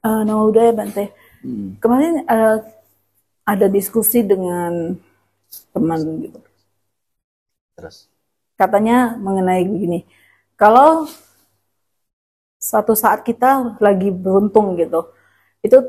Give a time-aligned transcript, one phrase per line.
[0.00, 1.12] Uh, nama budaya Bante.
[1.44, 1.76] Hmm.
[1.76, 2.64] Kemarin uh,
[3.44, 4.96] ada diskusi dengan
[5.76, 6.40] teman gitu.
[7.76, 8.08] Terus?
[8.56, 10.04] Katanya mengenai begini,
[10.56, 11.08] kalau
[12.60, 15.08] suatu saat kita lagi beruntung gitu,
[15.64, 15.80] itu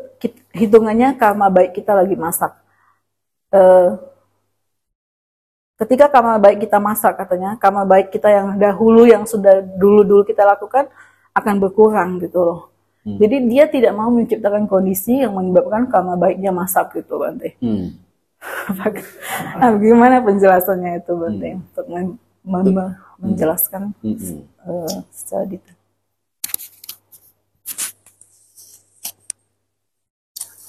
[0.55, 2.55] hitungannya karma baik kita lagi masak.
[3.51, 3.99] Uh,
[5.79, 10.47] ketika karma baik kita masak katanya, karma baik kita yang dahulu yang sudah dulu-dulu kita
[10.47, 10.87] lakukan
[11.35, 12.70] akan berkurang gitu loh.
[13.01, 13.17] Hmm.
[13.17, 17.57] Jadi dia tidak mau menciptakan kondisi yang menyebabkan karma baiknya masak gitu Bante.
[17.57, 17.97] Hmm.
[19.57, 21.61] nah, gimana penjelasannya itu Bante hmm.
[21.65, 22.07] untuk men
[22.45, 22.93] men hmm.
[23.17, 24.45] menjelaskan hmm.
[24.69, 25.77] uh, secara detail?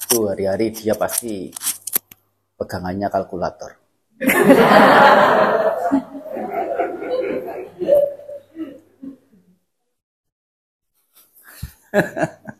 [0.09, 1.53] Itu hari-hari dia pasti
[2.57, 3.77] pegangannya kalkulator.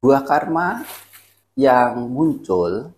[0.00, 0.88] Buah karma
[1.52, 2.96] yang muncul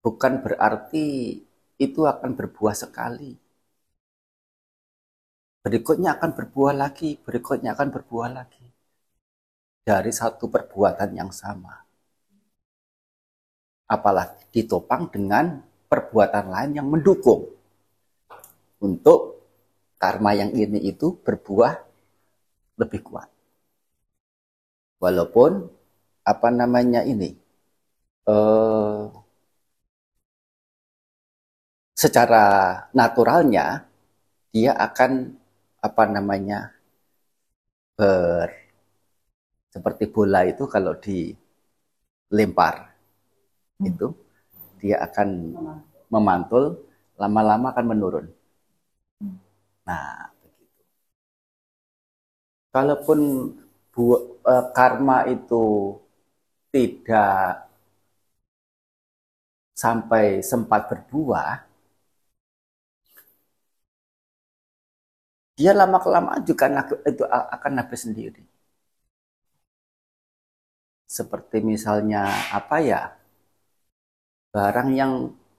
[0.00, 1.36] bukan berarti
[1.76, 3.36] itu akan berbuah sekali.
[5.62, 8.66] Berikutnya akan berbuah lagi, berikutnya akan berbuah lagi.
[9.84, 11.76] Dari satu perbuatan yang sama.
[13.84, 15.60] Apalagi ditopang dengan
[15.92, 17.52] perbuatan lain yang mendukung.
[18.80, 19.44] Untuk
[20.00, 21.91] karma yang ini itu berbuah
[22.82, 23.28] lebih kuat.
[25.02, 25.66] Walaupun
[26.22, 27.34] apa namanya ini
[28.30, 29.10] uh,
[31.94, 32.44] secara
[32.94, 33.86] naturalnya
[34.54, 35.34] dia akan
[35.82, 36.70] apa namanya
[37.98, 38.50] ber
[39.72, 42.92] seperti bola itu kalau dilempar
[43.80, 43.88] hmm.
[43.90, 44.06] itu
[44.82, 45.28] dia akan
[46.12, 46.82] memantul
[47.16, 48.26] lama-lama akan menurun.
[49.22, 49.38] Hmm.
[49.86, 50.31] Nah,
[52.74, 53.18] kalaupun
[53.92, 54.04] bu,
[54.52, 55.64] uh, karma itu
[56.72, 57.68] tidak
[59.82, 61.50] sampai sempat berbuah,
[65.58, 66.64] dia lama kelamaan juga
[67.10, 67.24] itu
[67.56, 68.42] akan habis sendiri.
[71.16, 72.22] Seperti misalnya
[72.58, 73.00] apa ya,
[74.54, 75.12] barang yang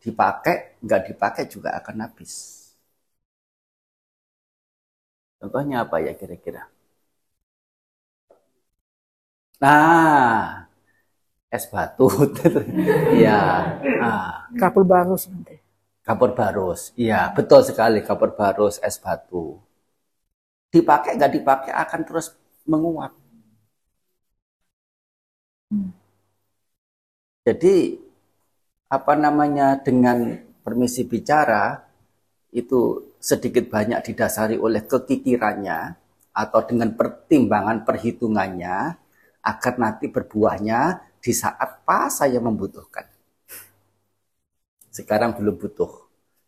[0.04, 2.34] dipakai nggak dipakai juga akan habis.
[5.40, 6.62] Contohnya apa ya kira-kira?
[9.64, 10.68] Nah,
[11.48, 12.12] es batu.
[13.16, 13.40] Iya.
[14.02, 14.52] nah.
[14.60, 15.56] Kapur barus nanti.
[16.04, 16.92] Kapur barus.
[17.00, 19.56] Iya, betul sekali kapur barus es batu.
[20.68, 22.36] Dipakai nggak dipakai akan terus
[22.68, 23.16] menguap.
[25.72, 25.96] Hmm.
[27.48, 27.76] Jadi
[28.92, 31.80] apa namanya dengan permisi bicara
[32.52, 35.80] itu sedikit banyak didasari oleh kekikirannya
[36.36, 39.03] atau dengan pertimbangan perhitungannya
[39.44, 43.06] agar nanti berbuahnya di saat pas saya membutuhkan.
[44.94, 45.92] Sekarang belum butuh,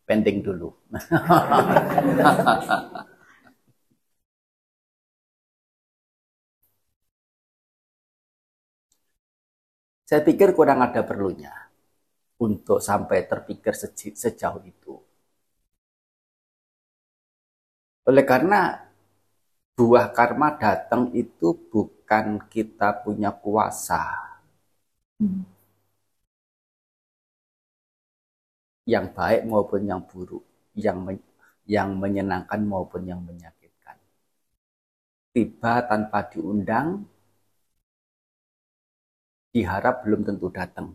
[0.08, 0.72] pending dulu.
[10.06, 11.50] saya pikir kurang ada perlunya
[12.38, 13.74] untuk sampai terpikir
[14.14, 14.94] sejauh itu.
[18.06, 18.86] Oleh karena
[19.76, 23.98] buah karma datang itu bukan bukan kita punya kuasa.
[25.18, 25.42] Hmm.
[28.86, 30.46] Yang baik maupun yang buruk,
[30.78, 31.18] yang men
[31.66, 33.98] yang menyenangkan maupun yang menyakitkan.
[35.34, 37.02] Tiba tanpa diundang,
[39.50, 40.94] diharap belum tentu datang.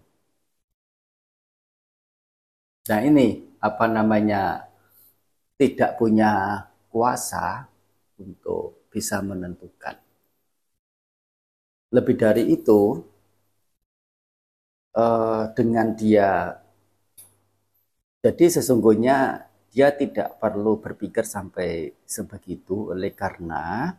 [2.88, 4.64] Nah ini apa namanya
[5.60, 6.32] tidak punya
[6.88, 7.68] kuasa
[8.16, 10.11] untuk bisa menentukan.
[11.92, 13.04] Lebih dari itu,
[14.96, 16.56] uh, dengan dia,
[18.24, 23.92] jadi sesungguhnya dia tidak perlu berpikir sampai sebegitu, oleh karena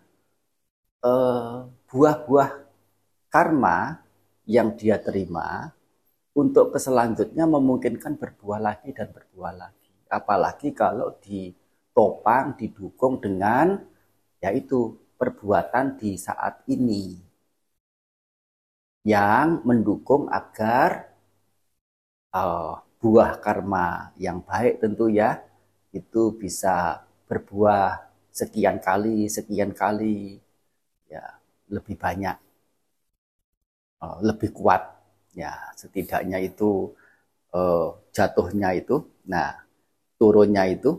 [1.04, 2.50] uh, buah-buah
[3.28, 4.00] karma
[4.48, 5.68] yang dia terima
[6.32, 9.92] untuk keselanjutnya memungkinkan berbuah lagi dan berbuah lagi.
[10.08, 13.80] Apalagi kalau ditopang, didukung dengan
[14.40, 17.31] yaitu perbuatan di saat ini
[19.02, 21.10] yang mendukung agar
[22.34, 25.42] uh, buah karma yang baik tentu ya
[25.90, 27.86] itu bisa berbuah
[28.30, 30.38] sekian kali sekian kali
[31.10, 31.24] ya
[31.74, 32.36] lebih banyak
[34.02, 34.82] uh, lebih kuat
[35.34, 36.92] ya setidaknya itu
[37.56, 39.50] uh, jatuhnya itu nah
[40.18, 40.90] turunnya itu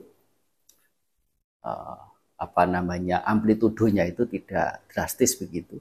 [1.63, 1.97] uh,
[2.45, 5.79] apa namanya amplitudonya itu tidak drastis begitu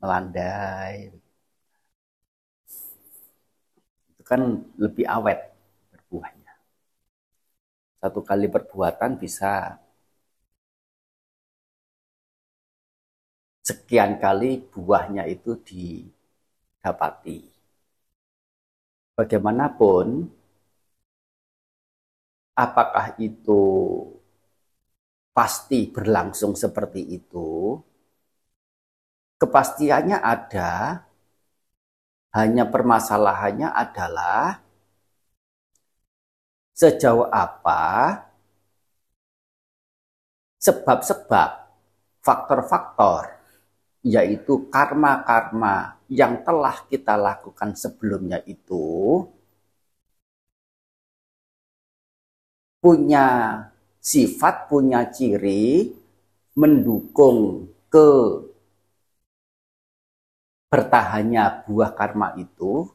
[0.00, 1.12] melandai.
[1.12, 1.18] Itu
[4.28, 4.40] kan
[4.82, 5.38] lebih awet
[5.92, 6.52] berbuahnya.
[8.02, 9.52] Satu kali perbuatan bisa
[13.68, 17.38] sekian kali buahnya itu didapati.
[19.16, 20.06] Bagaimanapun,
[22.64, 23.60] apakah itu
[25.36, 27.48] pasti berlangsung seperti itu?
[29.42, 30.70] Kepastiannya ada,
[32.36, 34.60] hanya permasalahannya adalah
[36.76, 37.82] sejauh apa
[40.58, 41.50] sebab-sebab,
[42.22, 43.34] faktor-faktor,
[44.02, 49.22] yaitu karma-karma yang telah kita lakukan sebelumnya itu
[52.78, 53.26] punya
[53.98, 55.90] sifat, punya ciri
[56.54, 58.10] mendukung ke
[60.72, 62.88] bertahannya buah karma itu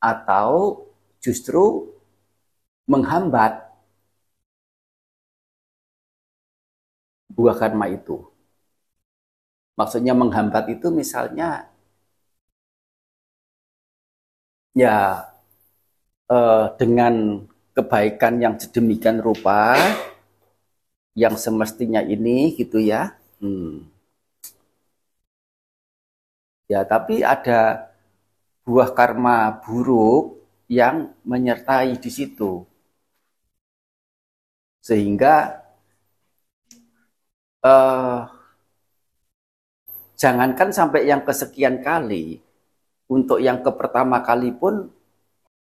[0.00, 0.84] atau
[1.24, 1.92] justru
[2.90, 3.52] menghambat
[7.36, 8.16] buah karma itu.
[9.78, 11.48] Maksudnya menghambat itu misalnya
[14.74, 15.26] ya
[16.30, 17.14] eh, dengan
[17.76, 19.76] kebaikan yang sedemikian rupa
[21.22, 23.14] yang semestinya ini gitu ya.
[23.40, 23.86] Hmm.
[26.70, 27.90] Ya, tapi ada
[28.62, 30.38] buah karma buruk
[30.70, 32.62] yang menyertai di situ.
[34.78, 35.34] Sehingga
[37.64, 38.20] eh,
[40.14, 42.38] jangankan sampai yang kesekian kali,
[43.10, 44.86] untuk yang ke pertama kali pun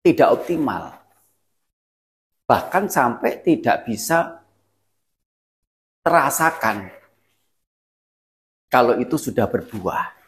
[0.02, 0.98] tidak optimal.
[2.50, 4.42] Bahkan sampai tidak bisa
[6.02, 6.90] terasakan
[8.66, 10.19] kalau itu sudah berbuah.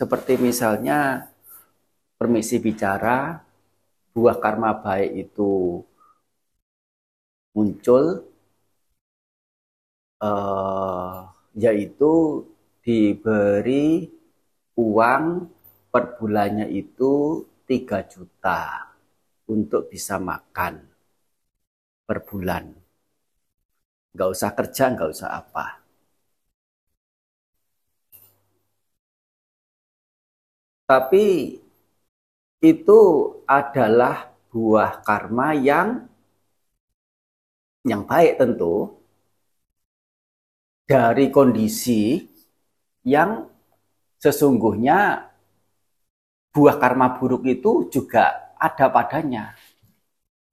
[0.00, 1.28] Seperti misalnya
[2.18, 3.18] permisi bicara,
[4.14, 5.82] buah karma baik itu
[7.54, 8.24] muncul,
[10.22, 11.16] eh,
[11.62, 12.12] yaitu
[12.84, 14.08] diberi
[14.78, 15.24] uang
[15.92, 17.12] per bulannya itu
[17.68, 18.88] 3 juta
[19.50, 20.74] untuk bisa makan
[22.06, 22.64] per bulan.
[24.14, 25.79] Nggak usah kerja, nggak usah apa.
[30.90, 31.54] Tapi
[32.58, 33.00] itu
[33.46, 36.10] adalah buah karma yang
[37.86, 38.98] yang baik tentu.
[40.90, 42.26] Dari kondisi
[43.06, 43.46] yang
[44.18, 45.30] sesungguhnya
[46.50, 49.54] buah karma buruk itu juga ada padanya.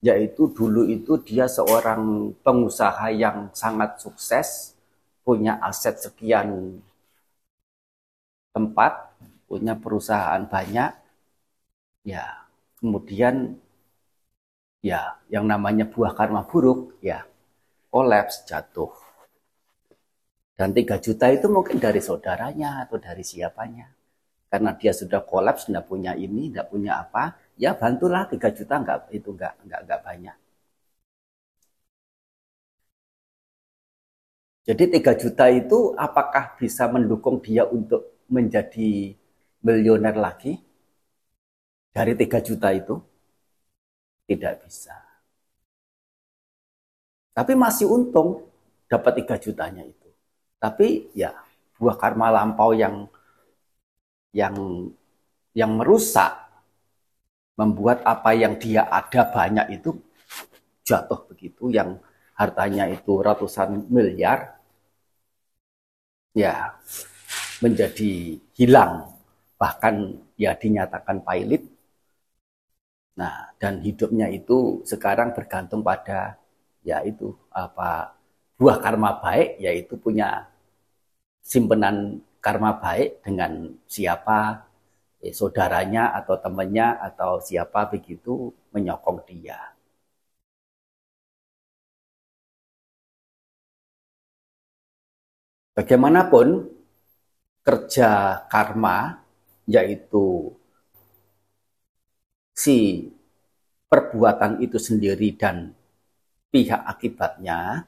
[0.06, 4.78] Yaitu dulu itu dia seorang pengusaha yang sangat sukses,
[5.26, 6.78] punya aset sekian
[8.54, 9.07] tempat,
[9.48, 10.92] punya perusahaan banyak,
[12.06, 12.26] ya
[12.80, 13.58] kemudian
[14.86, 15.02] ya
[15.34, 17.26] yang namanya buah karma buruk ya
[17.92, 18.92] kolaps jatuh.
[20.58, 23.94] Dan 3 juta itu mungkin dari saudaranya atau dari siapanya.
[24.50, 29.00] Karena dia sudah kolaps, tidak punya ini, tidak punya apa, ya bantulah 3 juta enggak
[29.14, 30.38] itu enggak enggak enggak banyak.
[34.68, 39.16] Jadi 3 juta itu apakah bisa mendukung dia untuk menjadi
[39.68, 40.56] miliuner lagi?
[41.92, 42.96] Dari 3 juta itu?
[44.24, 44.96] Tidak bisa.
[47.36, 48.48] Tapi masih untung
[48.88, 50.08] dapat 3 jutanya itu.
[50.58, 51.36] Tapi ya
[51.78, 53.06] buah karma lampau yang
[54.34, 54.56] yang
[55.54, 56.34] yang merusak
[57.58, 59.98] membuat apa yang dia ada banyak itu
[60.86, 61.98] jatuh begitu yang
[62.38, 64.62] hartanya itu ratusan miliar
[66.38, 66.78] ya
[67.66, 69.17] menjadi hilang
[69.62, 69.96] bahkan
[70.44, 71.64] ya dinyatakan pilot
[73.20, 74.58] nah dan hidupnya itu
[74.92, 76.38] sekarang bergantung pada
[76.86, 78.14] ya itu apa
[78.58, 80.46] buah karma baik yaitu punya
[81.52, 83.52] simpenan karma baik dengan
[83.94, 84.40] siapa
[85.26, 89.60] eh, saudaranya atau temannya atau siapa begitu menyokong dia.
[95.78, 96.48] Bagaimanapun
[97.62, 98.10] kerja
[98.50, 99.27] karma
[99.68, 100.56] yaitu
[102.56, 103.12] si
[103.92, 105.76] perbuatan itu sendiri dan
[106.50, 107.86] pihak akibatnya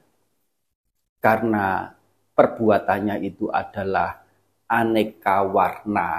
[1.20, 1.96] karena
[2.36, 4.22] perbuatannya itu adalah
[4.70, 6.10] aneka warna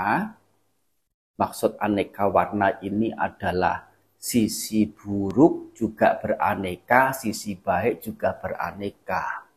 [1.42, 9.50] Maksud aneka warna ini adalah sisi buruk juga beraneka, sisi baik juga beraneka.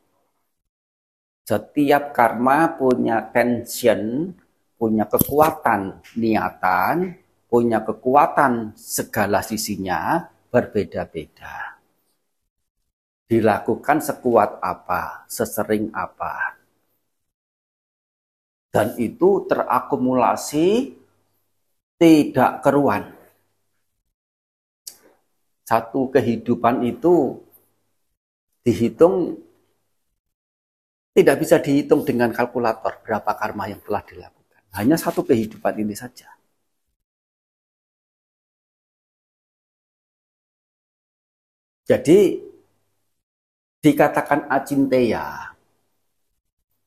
[1.45, 4.33] Setiap karma punya tension,
[4.85, 7.17] punya kekuatan niatan,
[7.49, 11.81] punya kekuatan segala sisinya berbeda-beda.
[13.25, 16.61] Dilakukan sekuat apa, sesering apa.
[18.69, 20.93] Dan itu terakumulasi
[21.97, 23.09] tidak keruan.
[25.65, 27.41] Satu kehidupan itu
[28.61, 29.41] dihitung
[31.17, 34.44] tidak bisa dihitung dengan kalkulator berapa karma yang telah dilakukan.
[34.75, 36.35] Hanya satu kehidupan ini saja.
[41.85, 42.41] Jadi
[43.85, 45.53] dikatakan acinteya,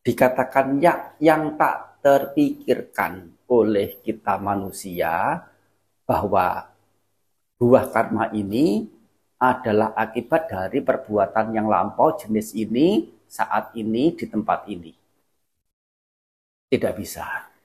[0.01, 5.45] dikatakan yang, yang tak terpikirkan oleh kita manusia
[6.03, 6.73] bahwa
[7.61, 8.89] buah karma ini
[9.37, 14.91] adalah akibat dari perbuatan yang lampau jenis ini saat ini di tempat ini.
[16.67, 17.56] Tidak bisa.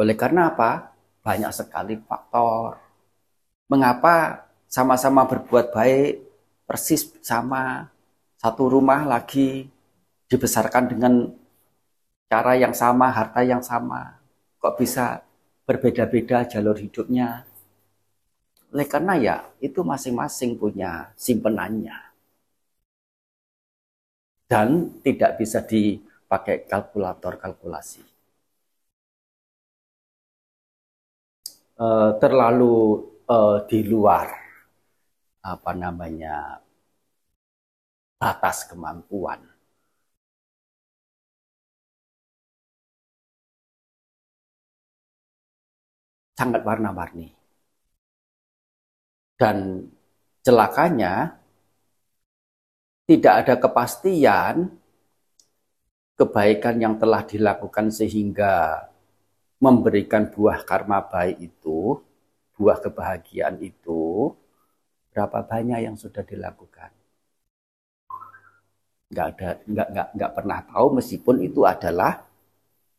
[0.00, 0.96] Oleh karena apa?
[1.20, 2.80] Banyak sekali faktor.
[3.68, 6.24] Mengapa sama-sama berbuat baik,
[6.64, 7.92] persis sama,
[8.40, 9.68] satu rumah lagi,
[10.32, 11.12] dibesarkan dengan
[12.32, 14.16] cara yang sama, harta yang sama.
[14.56, 15.20] Kok bisa
[15.68, 17.44] berbeda-beda jalur hidupnya?
[18.72, 22.10] Oleh karena ya, itu masing-masing punya simpenannya
[24.50, 28.02] dan tidak bisa dipakai kalkulator kalkulasi.
[31.80, 34.28] Uh, terlalu uh, di luar
[35.40, 36.60] apa namanya
[38.20, 39.40] batas kemampuan.
[46.36, 47.32] Sangat warna-warni.
[49.40, 49.88] Dan
[50.44, 51.40] celakanya
[53.08, 54.68] tidak ada kepastian
[56.20, 58.89] kebaikan yang telah dilakukan sehingga
[59.64, 61.80] memberikan buah karma baik itu,
[62.56, 64.32] buah kebahagiaan itu,
[65.12, 66.90] berapa banyak yang sudah dilakukan.
[69.10, 72.12] Nggak ada, nggak, nggak, nggak pernah tahu meskipun itu adalah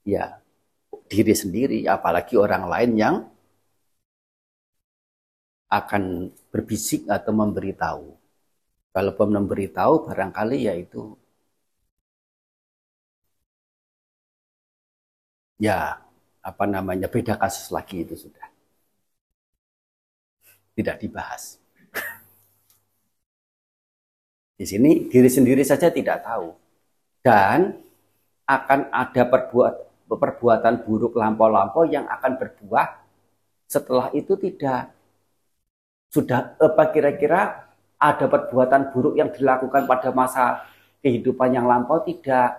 [0.04, 0.26] ya
[1.12, 3.16] diri sendiri, apalagi orang lain yang
[5.72, 6.04] akan
[6.52, 8.06] berbisik atau memberitahu.
[8.94, 11.16] Kalau pun memberitahu barangkali yaitu
[15.60, 16.02] ya
[16.42, 18.50] apa namanya beda kasus lagi itu sudah.
[20.74, 21.62] Tidak dibahas.
[24.60, 26.50] Di sini diri sendiri saja tidak tahu.
[27.22, 27.78] Dan
[28.50, 29.74] akan ada perbuat,
[30.10, 32.88] perbuatan buruk lampau-lampau yang akan berbuah
[33.70, 34.92] setelah itu tidak.
[36.12, 40.68] Sudah apa kira-kira ada perbuatan buruk yang dilakukan pada masa
[41.00, 42.04] kehidupan yang lampau?
[42.04, 42.52] Tidak.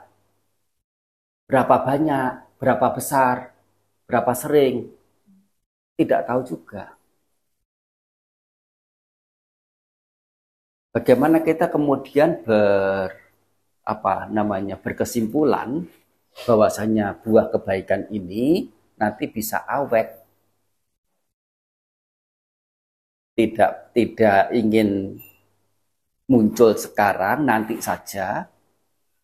[1.45, 3.52] Berapa banyak, berapa besar,
[4.13, 4.93] berapa sering,
[5.97, 7.01] tidak tahu juga.
[10.93, 13.17] Bagaimana kita kemudian ber
[13.81, 15.89] apa namanya berkesimpulan
[16.45, 18.69] bahwasanya buah kebaikan ini
[19.01, 20.21] nanti bisa awet.
[23.33, 25.17] Tidak tidak ingin
[26.29, 28.49] muncul sekarang, nanti saja,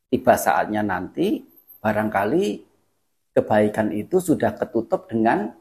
[0.09, 1.45] tiba saatnya nanti,
[1.81, 2.68] barangkali
[3.39, 5.55] kebaikan itu sudah ketutup dengan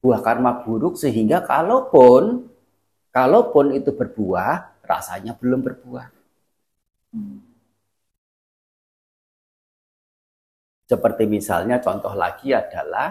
[0.00, 2.48] buah karma buruk sehingga kalaupun
[3.12, 6.06] kalaupun itu berbuah rasanya belum berbuah.
[10.90, 13.08] Seperti misalnya contoh lagi adalah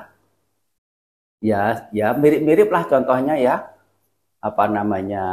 [1.39, 3.55] ya ya mirip-mirip lah contohnya ya
[4.43, 5.25] apa namanya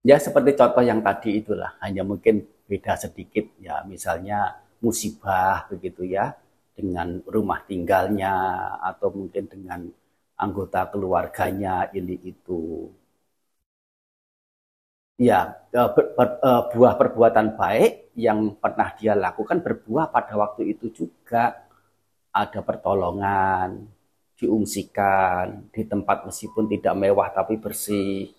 [0.00, 6.26] Ya seperti contoh yang tadi itulah, hanya mungkin beda sedikit ya, misalnya musibah begitu ya,
[6.76, 8.32] dengan rumah tinggalnya
[8.90, 9.80] atau mungkin dengan
[10.44, 12.88] anggota keluarganya ini itu.
[15.28, 15.40] Ya,
[15.76, 15.80] e,
[16.48, 17.92] e, buah perbuatan baik
[18.26, 21.44] yang pernah dia lakukan berbuah pada waktu itu juga.
[22.42, 23.68] Ada pertolongan,
[24.38, 28.30] diungsikan di tempat meskipun tidak mewah tapi bersih.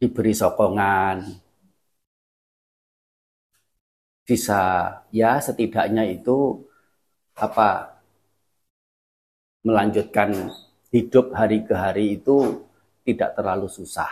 [0.00, 1.16] Diberi sokongan,
[4.28, 4.60] bisa
[5.10, 6.64] ya setidaknya itu
[7.36, 8.00] apa
[9.66, 10.50] melanjutkan
[10.94, 12.64] hidup hari ke hari itu
[13.04, 14.10] tidak terlalu susah.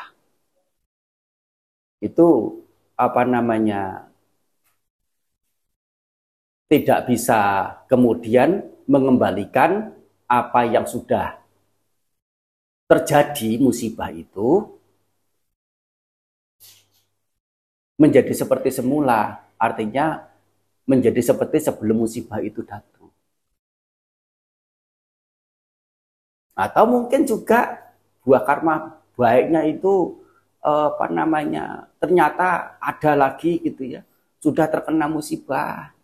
[1.99, 2.63] Itu
[2.95, 4.07] apa namanya
[6.69, 7.41] tidak bisa
[7.89, 9.95] kemudian mengembalikan
[10.29, 11.41] apa yang sudah
[12.89, 14.65] terjadi musibah itu
[17.99, 20.07] menjadi seperti semula, artinya
[20.91, 23.11] menjadi seperti sebelum musibah itu datang.
[26.65, 27.61] Atau mungkin juga
[28.27, 28.75] buah karma
[29.19, 29.95] baiknya itu
[30.69, 31.65] eh, apa namanya
[32.03, 34.03] ternyata ada lagi gitu ya.
[34.43, 35.95] Sudah terkena musibah.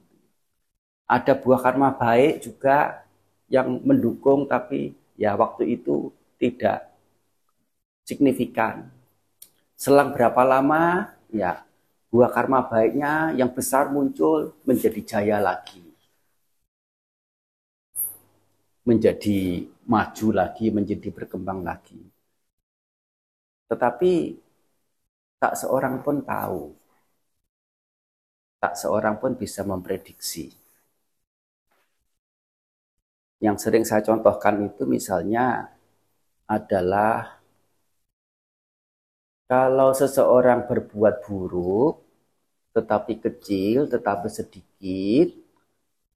[1.16, 2.78] Ada buah karma baik juga
[3.54, 4.80] yang mendukung tapi
[5.22, 6.78] ya waktu itu tidak
[8.08, 8.88] signifikan.
[9.78, 11.12] Selang berapa lama?
[11.34, 11.64] Ya
[12.14, 15.82] buah karma baiknya yang besar muncul menjadi jaya lagi
[18.86, 21.98] menjadi maju lagi menjadi berkembang lagi
[23.66, 24.12] tetapi
[25.42, 26.72] tak seorang pun tahu.
[28.62, 30.48] Tak seorang pun bisa memprediksi.
[33.44, 35.68] Yang sering saya contohkan itu misalnya
[36.48, 37.44] adalah
[39.44, 42.03] kalau seseorang berbuat buruk,
[42.76, 45.28] tetapi kecil, tetapi sedikit,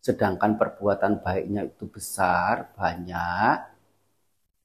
[0.06, 3.56] sedangkan perbuatan baiknya itu besar, banyak,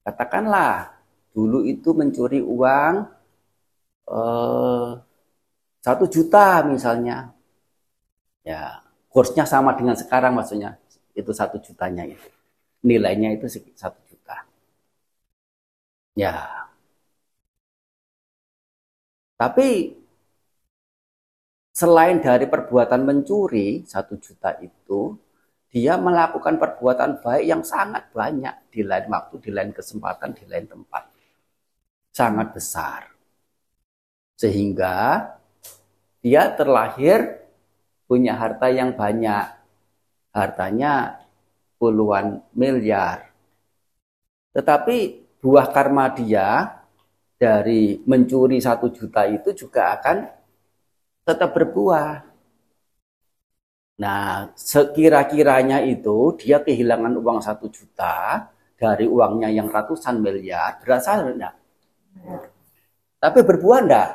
[0.05, 0.95] katakanlah
[1.35, 2.95] dulu itu mencuri uang
[4.17, 4.89] eh,
[5.85, 7.17] satu juta misalnya.
[8.49, 8.61] Ya
[9.13, 10.71] kursnya sama dengan sekarang maksudnya.
[11.19, 12.27] Itu satu jutanya itu.
[12.87, 13.45] Nilainya itu
[13.77, 14.35] satu juta.
[16.15, 16.63] Ya.
[19.37, 19.67] Tapi
[21.73, 25.17] selain dari perbuatan mencuri satu juta itu
[25.73, 30.69] dia melakukan perbuatan baik yang sangat banyak di lain waktu, di lain kesempatan, di lain
[30.69, 31.09] tempat
[32.13, 33.09] sangat besar.
[34.37, 35.25] Sehingga
[36.21, 37.41] dia terlahir
[38.05, 39.49] punya harta yang banyak.
[40.29, 41.25] Hartanya
[41.81, 43.33] puluhan miliar.
[44.53, 44.97] Tetapi
[45.41, 46.69] buah karma dia
[47.33, 50.42] dari mencuri satu juta itu juga akan
[51.27, 52.23] tetap berbuah.
[54.03, 61.55] Nah, sekira-kiranya itu dia kehilangan uang satu juta dari uangnya yang ratusan miliar, berasa enggak?
[63.23, 64.09] Tapi berbuah enggak?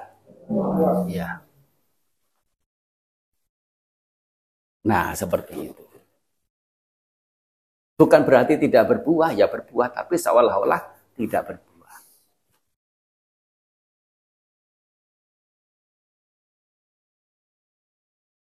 [1.09, 1.43] Ya.
[4.89, 5.85] Nah, seperti itu.
[7.99, 10.83] Bukan berarti tidak berbuah, ya berbuah, tapi seolah-olah
[11.19, 11.68] tidak berbuah.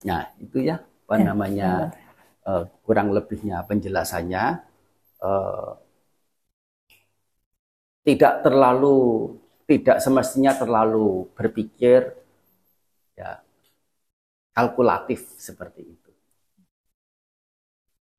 [0.06, 1.70] Nah, itu ya, apa ya, namanya,
[2.46, 4.62] uh, kurang lebihnya penjelasannya.
[5.20, 5.74] Uh,
[8.06, 8.98] tidak terlalu
[9.66, 12.14] tidak semestinya terlalu berpikir
[13.18, 13.42] ya
[14.54, 16.12] kalkulatif seperti itu.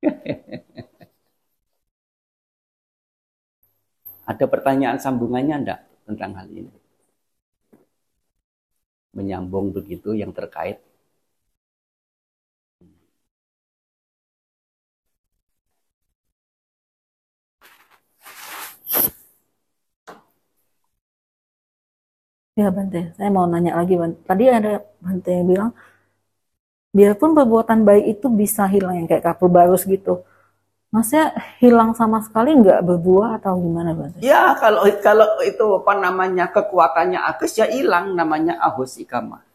[4.27, 6.67] Ada pertanyaan sambungannya enggak tentang hal ini?
[9.15, 10.83] Menyambung begitu yang terkait
[22.57, 24.17] Ya Bante, saya mau nanya lagi Bante.
[24.25, 25.71] Tadi ada Bante yang bilang,
[26.89, 30.25] biarpun perbuatan baik itu bisa hilang yang kayak kapur barus gitu.
[30.89, 34.25] Maksudnya hilang sama sekali nggak berbuah atau gimana Bante?
[34.25, 39.45] Ya kalau kalau itu apa namanya kekuatannya agus ya hilang namanya ahus ikama.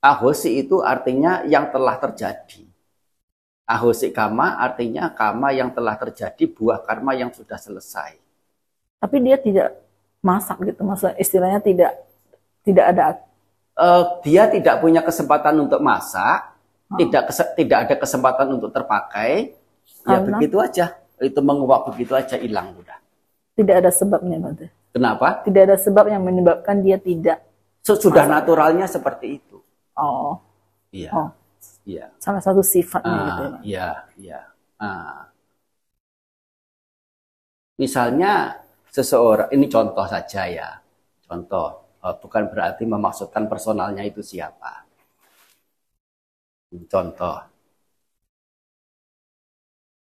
[0.00, 2.64] Ahosi itu artinya yang telah terjadi.
[3.66, 8.14] Ahosi kama artinya kama yang telah terjadi, buah karma yang sudah selesai.
[9.02, 9.85] Tapi dia tidak
[10.26, 10.82] masak gitu.
[10.82, 11.94] Masa istilahnya tidak
[12.66, 13.04] tidak ada
[13.78, 16.56] uh, dia tidak punya kesempatan untuk masak
[16.90, 16.98] oh.
[16.98, 19.54] tidak tidak ada kesempatan untuk terpakai
[20.02, 20.36] ya Karena?
[20.36, 20.86] begitu aja.
[21.16, 22.98] Itu menguap begitu aja hilang udah.
[23.56, 24.68] Tidak ada sebabnya berarti?
[24.92, 25.40] Kenapa?
[25.48, 27.40] Tidak ada sebab yang menyebabkan dia tidak
[27.80, 28.34] sudah masak.
[28.36, 29.56] naturalnya seperti itu.
[29.96, 30.36] Oh.
[30.92, 31.10] Iya.
[31.16, 31.30] Oh.
[31.88, 32.12] iya.
[32.20, 33.88] Salah satu sifatnya ah, gitu ya iya
[34.20, 34.40] iya.
[34.76, 35.32] Ah.
[37.80, 38.60] misalnya
[38.96, 40.70] seseorang ini contoh saja ya.
[41.28, 41.68] Contoh
[42.04, 44.72] eh, bukan berarti memaksudkan personalnya itu siapa.
[46.92, 47.36] Contoh.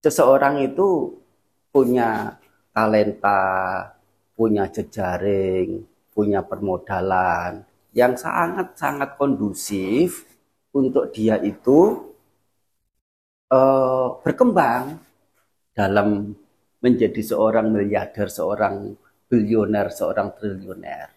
[0.06, 0.88] Seseorang itu
[1.74, 2.40] punya
[2.72, 3.42] talenta
[4.36, 5.84] punya jejaring
[6.16, 10.28] punya permodalan yang sangat-sangat kondusif
[10.72, 11.80] untuk dia itu
[13.52, 15.00] uh, berkembang
[15.76, 16.36] dalam
[16.86, 18.94] menjadi seorang miliarder, seorang
[19.26, 21.10] bilioner, seorang triliuner.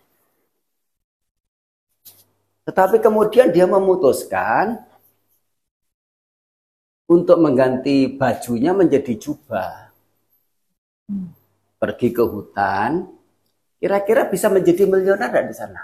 [2.64, 4.80] Tetapi kemudian dia memutuskan
[7.08, 9.92] untuk mengganti bajunya menjadi jubah.
[11.78, 13.04] Pergi ke hutan,
[13.76, 15.82] kira-kira bisa menjadi miliuner di sana?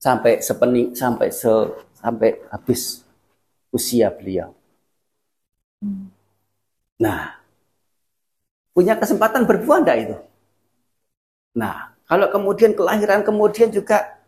[0.00, 1.52] sampai sepening sampai se
[2.00, 3.04] sampai habis
[3.68, 4.59] usia beliau.
[5.80, 6.12] Hmm.
[7.00, 7.40] Nah,
[8.76, 10.16] punya kesempatan berbuah enggak itu?
[11.56, 14.20] Nah, kalau kemudian kelahiran kemudian juga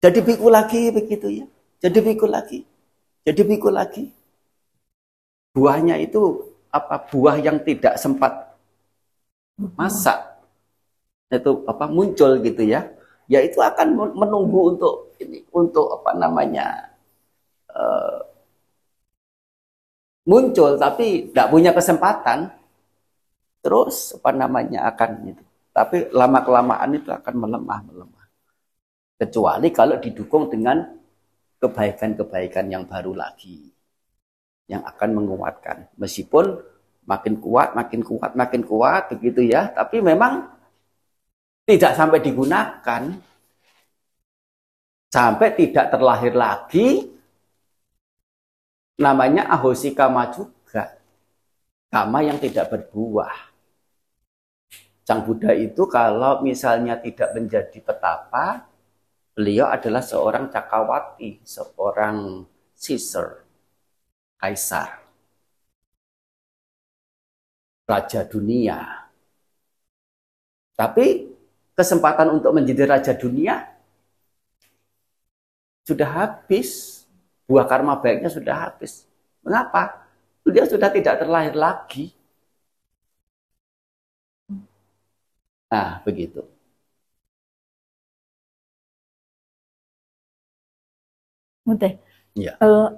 [0.00, 1.46] jadi biku lagi begitu ya.
[1.80, 2.64] Jadi biku lagi.
[3.24, 4.08] Jadi biku lagi.
[5.56, 8.54] Buahnya itu apa buah yang tidak sempat
[9.76, 10.18] masak
[11.30, 12.90] itu apa muncul gitu ya
[13.30, 16.90] ya itu akan menunggu untuk ini untuk apa namanya
[17.70, 18.29] uh,
[20.30, 22.54] muncul tapi tidak punya kesempatan
[23.60, 28.26] terus apa namanya akan itu tapi lama kelamaan itu akan melemah melemah.
[29.20, 30.82] Kecuali kalau didukung dengan
[31.60, 33.70] kebaikan-kebaikan yang baru lagi
[34.66, 35.92] yang akan menguatkan.
[36.00, 36.58] Meskipun
[37.06, 39.70] makin kuat makin kuat makin kuat begitu ya.
[39.70, 40.50] Tapi memang
[41.68, 43.02] tidak sampai digunakan.
[45.10, 47.06] Sampai tidak terlahir lagi
[49.00, 51.00] namanya ahosi kama juga.
[51.88, 53.50] Kama yang tidak berbuah.
[55.02, 58.70] Sang Buddha itu kalau misalnya tidak menjadi petapa,
[59.34, 62.46] beliau adalah seorang cakawati, seorang
[62.78, 63.42] Caesar,
[64.38, 65.02] kaisar,
[67.90, 69.10] raja dunia.
[70.78, 71.34] Tapi
[71.74, 73.66] kesempatan untuk menjadi raja dunia
[75.84, 76.99] sudah habis
[77.50, 79.10] buah karma baiknya sudah habis.
[79.42, 80.06] Mengapa?
[80.46, 82.14] Dia sudah tidak terlahir lagi.
[85.66, 86.46] Nah, begitu.
[91.66, 91.98] Oke.
[92.38, 92.54] Ya.
[92.62, 92.94] Uh,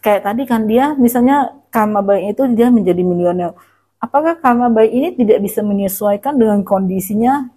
[0.00, 3.52] kayak tadi kan dia misalnya karma baik itu dia menjadi milioner.
[4.00, 7.52] Apakah karma baik ini tidak bisa menyesuaikan dengan kondisinya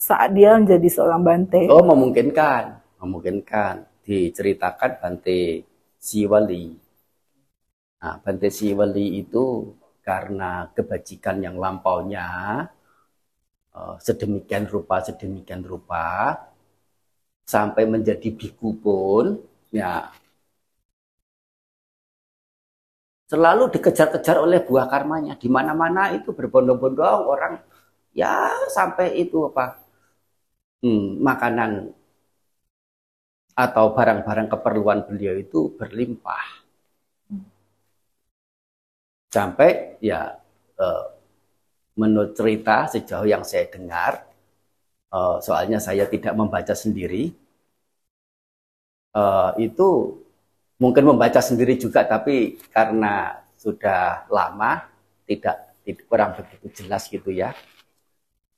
[0.00, 1.68] saat dia menjadi seorang bante?
[1.70, 5.64] Oh, memungkinkan, memungkinkan diceritakan Bante
[5.98, 6.64] Siwali.
[8.00, 9.44] Nah, Bante Siwali itu
[10.04, 12.28] karena kebajikan yang lampaunya
[13.72, 16.36] uh, sedemikian rupa sedemikian rupa
[17.44, 19.40] sampai menjadi biku pun
[19.72, 20.12] ya
[23.32, 27.54] selalu dikejar-kejar oleh buah karmanya di mana-mana itu berbondong-bondong orang
[28.12, 29.80] ya sampai itu apa
[30.84, 31.70] hmm, makanan
[33.54, 36.66] atau barang-barang keperluan beliau itu berlimpah.
[39.30, 40.38] Sampai ya
[40.78, 41.04] eh,
[41.98, 44.12] menurut cerita sejauh yang saya dengar,
[45.14, 47.34] eh, soalnya saya tidak membaca sendiri,
[49.14, 49.88] eh, itu
[50.82, 54.84] mungkin membaca sendiri juga, tapi karena sudah lama
[55.28, 57.54] tidak, tidak kurang begitu jelas gitu ya.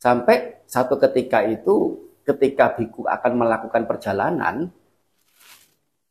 [0.00, 4.72] Sampai satu ketika itu, ketika biku akan melakukan perjalanan,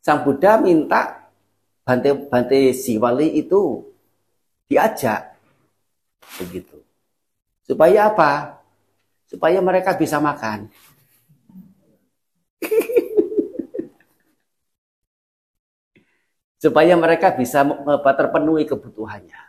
[0.06, 1.34] Sang Buddha minta
[1.82, 3.82] Bante Bante Siwali itu
[4.70, 5.34] diajak
[6.38, 6.78] begitu.
[7.65, 8.62] Supaya apa?
[9.26, 10.70] Supaya mereka bisa makan.
[16.62, 17.65] Supaya mereka bisa
[18.13, 19.41] terpenuhi kebutuhannya.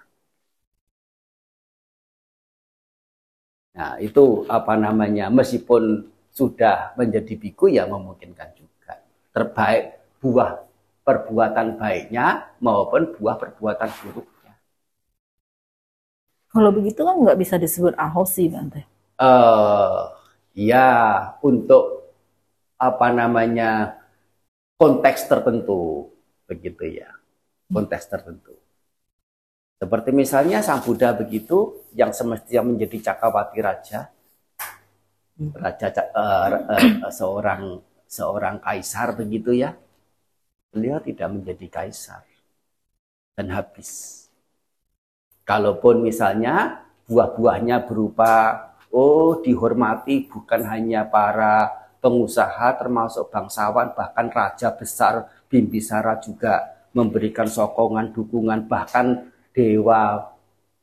[3.77, 5.29] Nah, itu apa namanya?
[5.29, 9.05] Meskipun sudah menjadi biku ya memungkinkan juga.
[9.37, 10.67] Terbaik buah
[11.07, 14.53] perbuatan baiknya maupun buah perbuatan buruknya.
[16.51, 18.83] Kalau begitu kan nggak bisa disebut ahosi, Bante.
[19.17, 20.11] Uh,
[20.57, 20.89] ya,
[21.45, 22.11] untuk
[22.77, 24.03] apa namanya
[24.77, 26.11] konteks tertentu,
[26.51, 27.09] begitu ya,
[27.71, 28.57] konteks tertentu.
[29.77, 34.09] Seperti misalnya Sang Buddha begitu, yang semestinya menjadi cakawati raja,
[35.61, 39.77] raja uh, uh, seorang seorang kaisar begitu ya,
[40.77, 42.21] beliau tidak menjadi kaisar
[43.33, 44.29] dan habis.
[45.49, 48.61] Kalaupun misalnya buah-buahnya berupa
[48.93, 51.73] oh dihormati bukan hanya para
[52.05, 60.29] pengusaha termasuk bangsawan bahkan raja besar Bimbisara juga memberikan sokongan dukungan bahkan dewa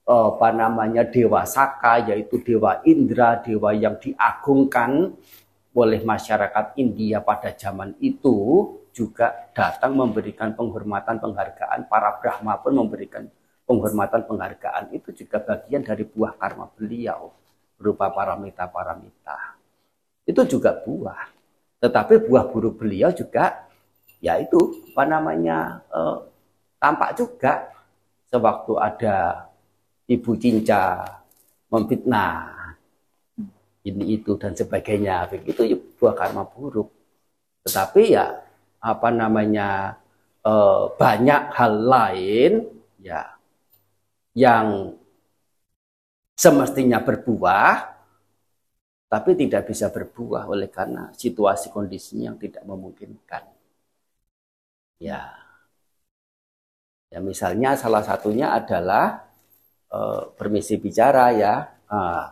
[0.03, 5.13] apa namanya dewa Saka yaitu dewa Indra dewa yang diagungkan
[5.73, 11.89] oleh masyarakat India pada zaman itu juga datang memberikan penghormatan penghargaan.
[11.89, 13.25] Para Brahma pun memberikan
[13.65, 14.93] penghormatan penghargaan.
[14.93, 17.33] Itu juga bagian dari buah karma beliau
[17.75, 19.63] berupa paramita-paramita
[20.23, 21.27] itu juga buah.
[21.83, 23.67] Tetapi buah buruk beliau juga
[24.23, 24.55] yaitu
[24.95, 26.17] apa namanya eh,
[26.79, 27.53] tampak juga.
[28.31, 29.45] Sewaktu ada
[30.09, 31.05] ibu cinca
[31.69, 32.49] memfitnah
[33.85, 35.27] ini itu dan sebagainya.
[35.29, 36.89] Begitu buah karma buruk.
[37.67, 38.31] Tetapi ya
[38.83, 39.95] apa namanya
[40.43, 42.51] eh, banyak hal lain
[42.99, 43.23] ya
[44.35, 44.97] yang
[46.35, 47.93] semestinya berbuah
[49.13, 53.45] tapi tidak bisa berbuah oleh karena situasi kondisi yang tidak memungkinkan.
[54.97, 55.37] Ya.
[57.13, 59.21] Ya misalnya salah satunya adalah
[59.93, 61.61] uh, permisi bicara ya
[61.93, 62.25] uh,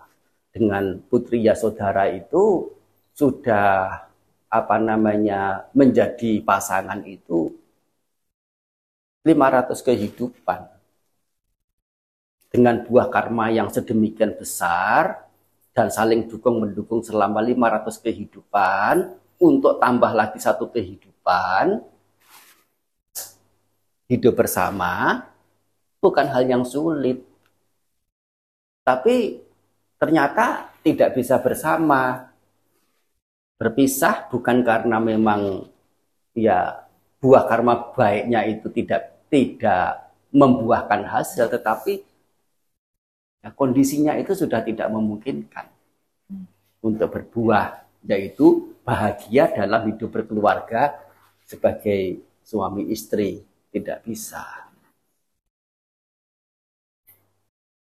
[0.49, 2.73] dengan Putri Yasodara itu
[3.13, 4.01] sudah
[4.51, 7.55] apa namanya menjadi pasangan itu
[9.23, 10.67] 500 kehidupan.
[12.51, 15.23] Dengan buah karma yang sedemikian besar
[15.71, 21.79] dan saling dukung mendukung selama 500 kehidupan untuk tambah lagi satu kehidupan
[24.11, 25.23] hidup bersama
[26.03, 27.23] bukan hal yang sulit.
[28.83, 29.39] Tapi
[29.95, 32.30] ternyata tidak bisa bersama
[33.61, 35.69] berpisah bukan karena memang
[36.33, 36.81] ya
[37.21, 42.01] buah karma baiknya itu tidak tidak membuahkan hasil tetapi
[43.41, 45.65] Ya, kondisinya itu sudah tidak memungkinkan
[46.85, 50.93] untuk berbuah, yaitu bahagia dalam hidup berkeluarga
[51.49, 53.41] sebagai suami istri.
[53.73, 54.45] Tidak bisa.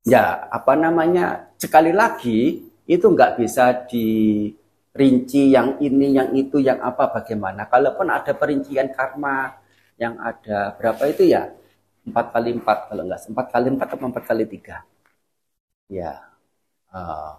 [0.03, 1.53] Ya, apa namanya?
[1.61, 3.85] Sekali lagi, itu nggak bisa
[4.93, 7.65] dirinci yang ini, yang itu, yang apa, bagaimana.
[7.65, 9.57] Kalaupun ada perincian karma
[9.97, 11.49] yang ada berapa itu ya?
[12.05, 14.83] Empat kali empat, kalau nggak empat kali empat atau empat kali tiga
[15.91, 16.13] ya
[16.93, 17.33] uh,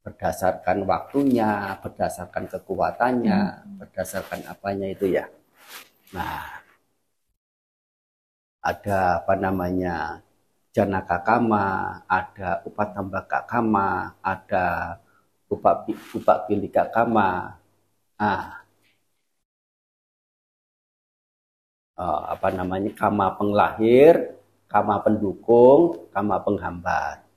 [0.00, 3.76] berdasarkan waktunya, berdasarkan kekuatannya, hmm.
[3.84, 5.28] berdasarkan apanya itu ya.
[6.16, 6.64] Nah,
[8.64, 10.24] ada apa namanya
[10.72, 14.96] janaka kama, ada upatambaka kama, ada
[15.50, 17.58] upak pilika kama.
[18.20, 18.62] Ah,
[21.98, 24.36] uh, apa namanya kama penglahir,
[24.72, 27.30] kama pendukung, kama penghambat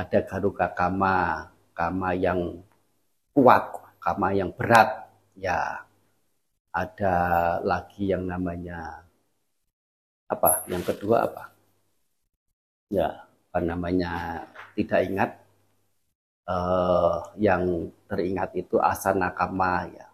[0.00, 2.62] ada garuka kama, kama yang
[3.34, 3.64] kuat,
[3.98, 5.82] kama yang berat, ya
[6.70, 7.14] ada
[7.66, 9.02] lagi yang namanya
[10.30, 10.62] apa?
[10.70, 11.44] Yang kedua apa?
[12.90, 14.10] Ya, apa namanya?
[14.78, 15.30] Tidak ingat.
[16.50, 20.06] Uh, yang teringat itu asana kama ya,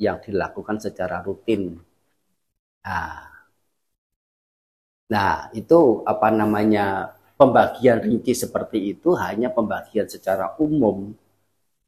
[0.00, 1.76] yang dilakukan secara rutin.
[2.86, 3.28] Nah,
[5.12, 11.12] nah itu apa namanya pembagian rinci seperti itu hanya pembagian secara umum,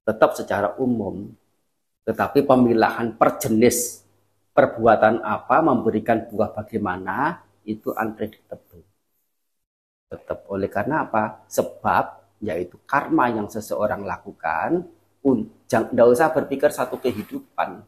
[0.04, 1.32] tetap secara umum,
[2.04, 4.04] tetapi pemilahan per jenis
[4.52, 8.84] perbuatan apa memberikan buah bagaimana itu unpredictable.
[10.12, 11.48] Tetap oleh karena apa?
[11.48, 14.84] Sebab yaitu karma yang seseorang lakukan,
[15.64, 17.80] tidak usah berpikir satu kehidupan,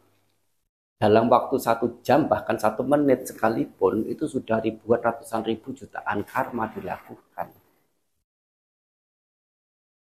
[0.97, 6.73] dalam waktu satu jam bahkan satu menit sekalipun itu sudah ribuan ratusan ribu jutaan karma
[6.73, 7.53] dilakukan.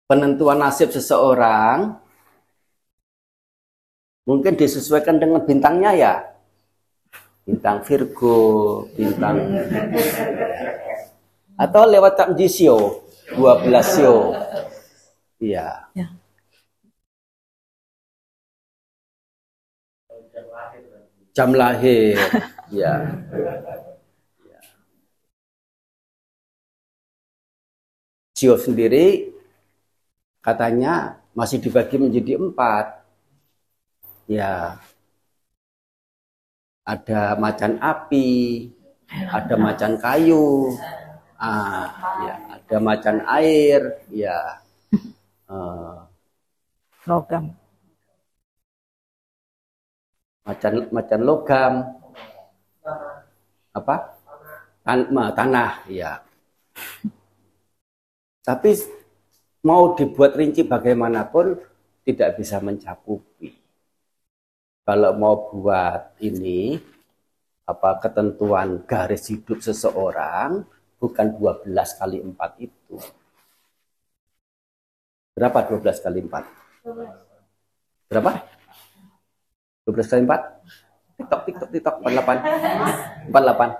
[0.07, 1.99] Penentuan nasib seseorang
[4.23, 6.13] mungkin disesuaikan dengan bintangnya ya.
[7.43, 9.39] Bintang Virgo, bintang
[11.63, 14.31] atau lewat Tamjisio 12 sio.
[15.41, 15.91] Iya.
[15.93, 16.07] Ya.
[21.37, 22.17] jam lahir.
[22.73, 22.93] ya.
[24.41, 24.59] ya.
[28.33, 29.29] Sio sendiri
[30.41, 33.05] katanya masih dibagi menjadi empat.
[34.27, 34.75] Ya,
[36.83, 38.67] ada macan api,
[39.07, 40.75] ada macan kayu,
[41.39, 41.87] ah,
[42.27, 42.35] ya,
[42.67, 44.59] ada macan air, ya,
[45.47, 46.03] uh,
[47.09, 47.55] logam.
[50.43, 51.73] Macan macan logam.
[53.71, 53.95] Apa?
[54.83, 56.27] Tan, tanah ya
[58.47, 58.79] tapi
[59.67, 61.59] mau dibuat rinci bagaimanapun
[62.07, 63.51] tidak bisa mencakupi.
[64.87, 66.79] Kalau mau buat ini
[67.67, 70.63] apa ketentuan garis hidup seseorang
[70.97, 72.97] bukan 12 kali 4 itu.
[75.37, 76.41] Berapa 12 kali 4
[78.07, 78.31] berapa?
[79.85, 80.33] 12 kali 4
[81.17, 83.77] TikTok, TikTok, TikTok 48 48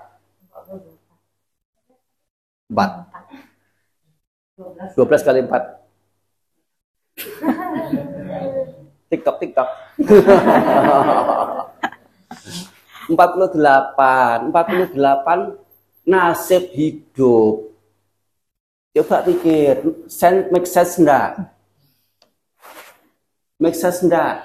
[2.70, 5.78] 4 12 kali 4
[9.08, 9.68] TikTok, TikTok.
[13.08, 15.67] 48 48
[16.08, 17.68] nasib hidup
[18.96, 21.52] coba pikir sense make sense enggak
[23.60, 24.42] make sense enggak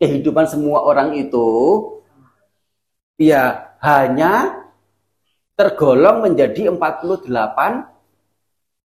[0.00, 1.44] kehidupan semua orang itu
[3.20, 4.64] ya hanya
[5.58, 7.26] tergolong menjadi 48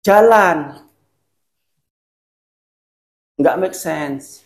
[0.04, 0.75] jalan.
[3.39, 4.43] Enggak make sense.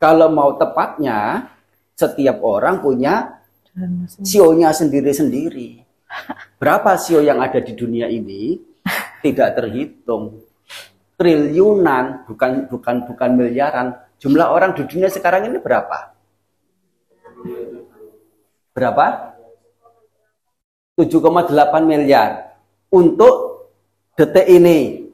[0.00, 1.52] Kalau mau tepatnya,
[1.92, 3.44] setiap orang punya
[4.24, 5.84] sionya sendiri-sendiri.
[6.60, 8.60] Berapa sio yang ada di dunia ini
[9.24, 10.44] tidak terhitung.
[11.20, 13.92] Triliunan, bukan bukan bukan miliaran.
[14.20, 16.16] Jumlah orang di dunia sekarang ini berapa?
[18.72, 19.36] Berapa?
[20.96, 21.52] 7,8
[21.84, 22.56] miliar.
[22.92, 23.68] Untuk
[24.16, 25.08] detik ini.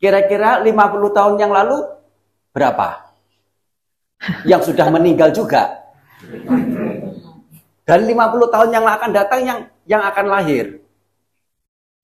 [0.00, 1.84] Kira-kira 50 tahun yang lalu
[2.56, 3.12] berapa?
[4.48, 5.80] Yang sudah meninggal juga.
[7.90, 10.78] Dan 50 tahun yang akan datang yang yang akan lahir.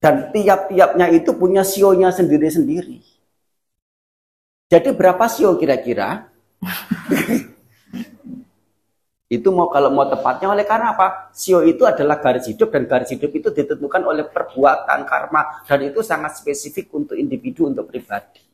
[0.03, 2.99] Dan tiap-tiapnya itu punya sionya sendiri-sendiri.
[4.67, 6.27] Jadi berapa sio kira-kira?
[9.37, 11.31] itu mau kalau mau tepatnya oleh karena apa?
[11.31, 16.03] Sio itu adalah garis hidup dan garis hidup itu ditentukan oleh perbuatan karma dan itu
[16.03, 18.46] sangat spesifik untuk individu untuk pribadi.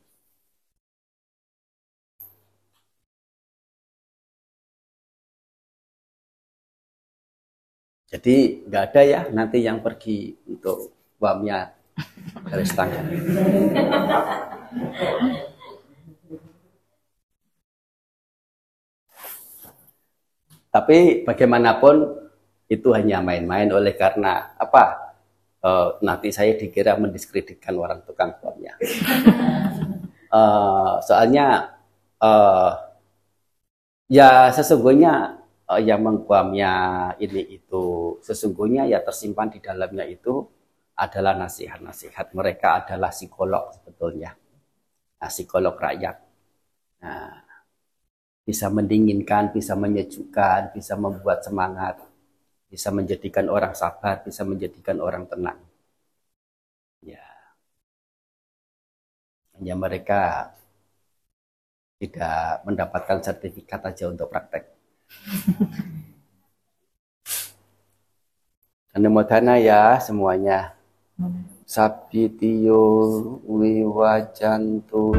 [8.13, 11.73] Jadi nggak ada ya nanti yang pergi untuk wamnya
[12.45, 13.09] garis tangan.
[20.69, 22.21] Tapi bagaimanapun
[22.69, 25.13] itu hanya main-main oleh karena apa?
[25.63, 28.77] Uh, nanti saya dikira mendiskreditkan orang tukang wamnya.
[30.29, 31.71] uh, soalnya
[32.21, 32.77] uh,
[34.05, 35.42] ya sesungguhnya
[35.73, 36.71] uh, yang mengguamnya
[37.25, 38.17] ini itu.
[38.27, 40.45] Sesungguhnya ya tersimpan di dalamnya itu
[40.95, 42.33] adalah nasihat-nasihat.
[42.37, 44.31] Mereka adalah psikolog sebetulnya.
[45.19, 46.15] Nah, psikolog rakyat.
[47.03, 47.43] Nah,
[48.43, 51.95] bisa mendinginkan bisa menyejukkan bisa membuat semangat
[52.67, 55.59] bisa menjadikan orang sabar bisa menjadikan orang tenang.
[57.01, 57.23] Ya.
[59.55, 60.51] Hanya mereka
[62.01, 64.72] tidak mendapatkan sertifikat aja untuk praktek
[68.93, 70.71] Anumodana ya semuanya.
[71.65, 72.81] Sabitiyo
[73.49, 75.15] wiwajantu